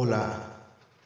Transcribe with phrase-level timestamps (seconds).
[0.00, 0.57] Hola,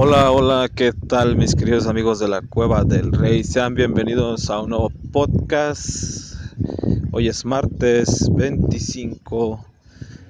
[0.00, 3.42] Hola, hola, ¿qué tal mis queridos amigos de la Cueva del Rey?
[3.42, 6.36] Sean bienvenidos a un nuevo podcast.
[7.10, 9.64] Hoy es martes 25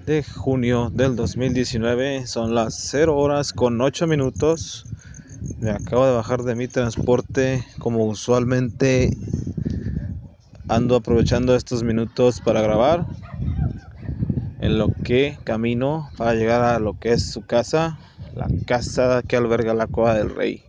[0.06, 2.26] de junio del 2019.
[2.26, 4.86] Son las 0 horas con 8 minutos.
[5.58, 9.18] Me acabo de bajar de mi transporte como usualmente
[10.66, 13.04] ando aprovechando estos minutos para grabar
[14.62, 17.98] en lo que camino para llegar a lo que es su casa
[18.34, 20.62] la casa que alberga la Cueva del Rey.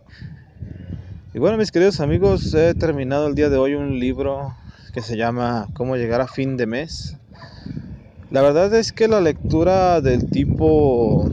[1.32, 4.54] Y bueno, mis queridos amigos, he terminado el día de hoy un libro
[4.92, 7.16] que se llama Cómo llegar a fin de mes.
[8.30, 11.30] La verdad es que la lectura del tipo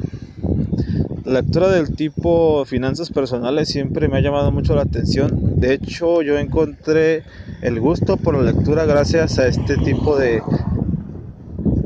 [1.26, 5.60] la lectura del tipo finanzas personales siempre me ha llamado mucho la atención.
[5.60, 7.24] De hecho, yo encontré
[7.62, 10.42] el gusto por la lectura gracias a este tipo de,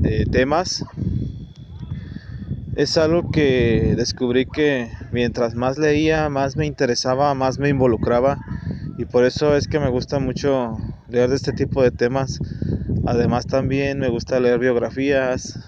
[0.02, 0.86] de temas
[2.75, 8.38] es algo que descubrí que mientras más leía, más me interesaba, más me involucraba
[8.97, 10.78] y por eso es que me gusta mucho
[11.09, 12.39] leer de este tipo de temas.
[13.05, 15.59] Además también me gusta leer biografías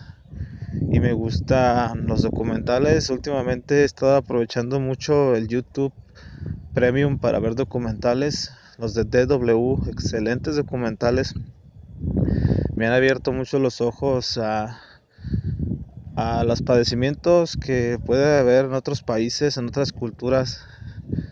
[0.91, 3.09] y me gustan los documentales.
[3.09, 5.94] Últimamente he estado aprovechando mucho el YouTube
[6.73, 11.33] Premium para ver documentales, los de DW, excelentes documentales.
[12.75, 14.79] Me han abierto mucho los ojos a
[16.16, 20.59] a los padecimientos que puede haber en otros países, en otras culturas,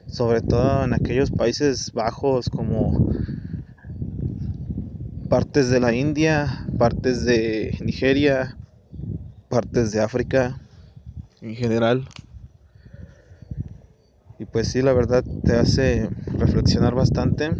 [0.07, 3.11] sobre todo en aquellos países bajos como
[5.29, 8.57] partes de la India, partes de Nigeria,
[9.49, 10.59] partes de África
[11.41, 12.07] en general.
[14.39, 17.51] Y pues sí, la verdad te hace reflexionar bastante,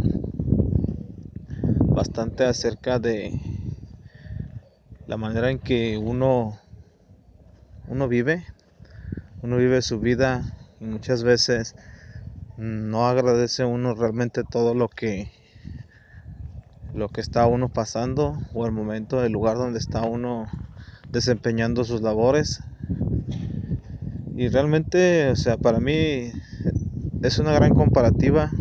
[1.85, 3.39] bastante acerca de
[5.05, 6.59] la manera en que uno
[7.87, 8.45] uno vive,
[9.41, 10.43] uno vive su vida
[10.79, 11.75] y muchas veces
[12.57, 15.31] no agradece uno realmente todo lo que
[16.93, 20.47] lo que está uno pasando o el momento, el lugar donde está uno
[21.09, 22.61] desempeñando sus labores.
[24.35, 26.31] Y realmente, o sea, para mí
[27.21, 28.51] es una gran comparativa,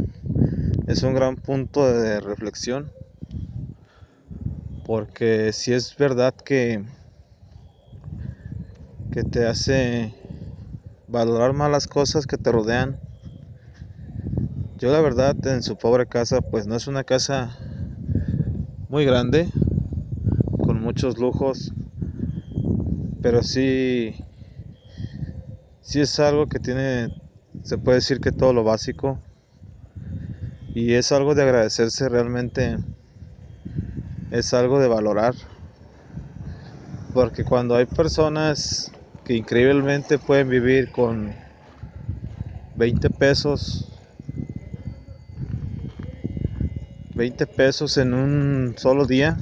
[0.87, 2.91] es un gran punto de reflexión,
[4.84, 6.84] porque si es verdad que
[9.10, 10.15] que te hace
[11.09, 12.98] valorar más las cosas que te rodean.
[14.78, 17.56] Yo la verdad en su pobre casa pues no es una casa
[18.88, 19.50] muy grande,
[20.65, 21.72] con muchos lujos,
[23.20, 24.15] pero sí,
[25.81, 27.09] sí es algo que tiene,
[27.62, 29.20] se puede decir que todo lo básico,
[30.75, 32.78] y es algo de agradecerse realmente,
[34.31, 35.34] es algo de valorar,
[37.12, 38.93] porque cuando hay personas
[39.25, 41.34] que increíblemente pueden vivir con
[42.76, 43.91] 20 pesos
[47.20, 49.36] 20 pesos en un solo día.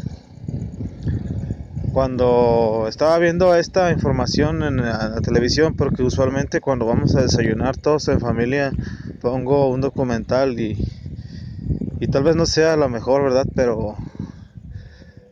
[1.92, 8.08] Cuando estaba viendo esta información en la, televisión porque usualmente cuando vamos a desayunar todos
[8.08, 8.72] en familia
[9.20, 10.76] pongo un documental y,
[12.00, 13.96] y tal vez no sea lo mejor verdad pero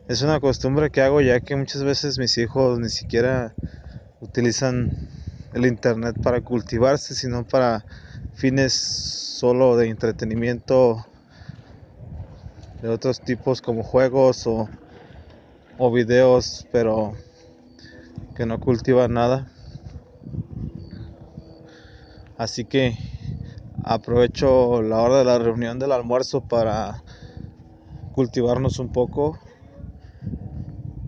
[0.07, 3.53] es una costumbre que hago ya que muchas veces mis hijos ni siquiera
[4.19, 4.91] utilizan
[5.53, 7.85] el internet para cultivarse, sino para
[8.33, 11.05] fines solo de entretenimiento
[12.81, 14.69] de otros tipos como juegos o,
[15.77, 17.13] o videos, pero
[18.35, 19.47] que no cultivan nada.
[22.37, 22.95] Así que
[23.83, 27.03] aprovecho la hora de la reunión del almuerzo para
[28.11, 29.39] cultivarnos un poco,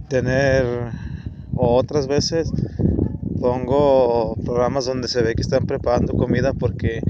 [0.08, 0.66] tener
[1.56, 2.52] o otras veces
[3.40, 7.02] pongo programas donde se ve que están preparando comida porque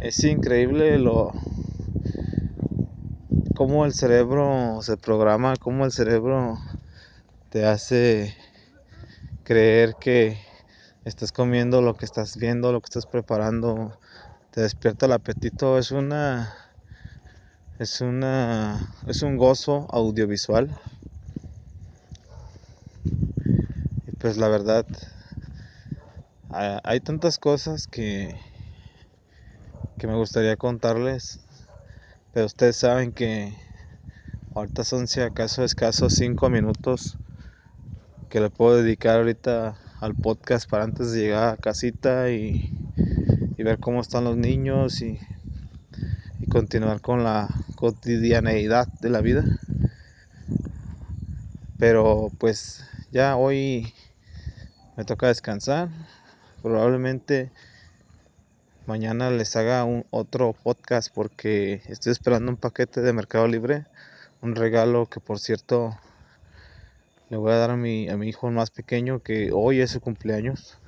[0.00, 1.32] es increíble lo
[3.54, 6.58] cómo el cerebro se programa, cómo el cerebro
[7.50, 8.34] te hace
[9.44, 10.38] creer que
[11.04, 13.98] estás comiendo lo que estás viendo, lo que estás preparando,
[14.50, 16.52] te despierta el apetito, es una
[17.78, 20.76] es una es un gozo audiovisual.
[24.06, 24.86] Y pues la verdad
[26.54, 28.36] hay tantas cosas que
[29.98, 31.40] que me gustaría contarles,
[32.32, 33.56] pero ustedes saben que
[34.54, 37.16] ahorita son si acaso escasos 5 minutos
[38.28, 42.70] que le puedo dedicar ahorita al podcast para antes de llegar a casita y,
[43.56, 45.18] ver cómo están los niños y,
[46.40, 49.44] y continuar con la cotidianeidad de la vida.
[51.78, 53.94] Pero pues ya hoy
[54.96, 55.88] me toca descansar.
[56.64, 57.50] Probablemente
[58.86, 63.84] mañana les haga un otro podcast porque estoy esperando un paquete de Mercado Libre,
[64.40, 65.94] un regalo que por cierto
[67.28, 70.00] le voy a dar a mi, a mi hijo más pequeño que hoy es su
[70.00, 70.78] cumpleaños.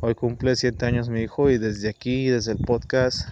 [0.00, 3.28] Hoy cumple 7 años mi hijo y desde aquí, desde el podcast,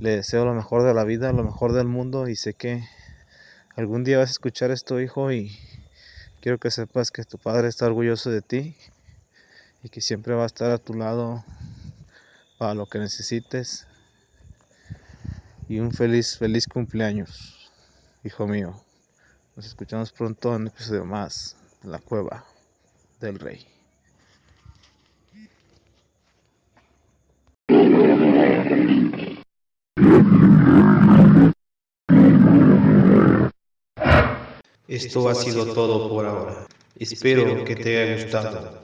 [0.00, 2.84] le deseo lo mejor de la vida, lo mejor del mundo y sé que
[3.76, 5.58] algún día vas a escuchar esto, hijo, y
[6.42, 8.76] quiero que sepas que tu padre está orgulloso de ti
[9.84, 11.44] y que siempre va a estar a tu lado
[12.56, 13.86] para lo que necesites.
[15.68, 17.70] Y un feliz, feliz cumpleaños,
[18.24, 18.82] hijo mío.
[19.54, 22.46] Nos escuchamos pronto en un episodio más la cueva
[23.20, 23.66] del rey.
[34.88, 36.66] Esto ha sido todo por ahora.
[36.98, 38.83] Espero que te haya gustado.